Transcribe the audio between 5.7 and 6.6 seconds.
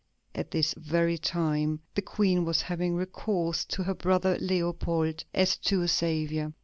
a saviour.